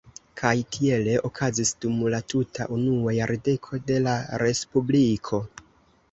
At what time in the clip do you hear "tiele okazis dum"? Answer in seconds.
0.75-1.99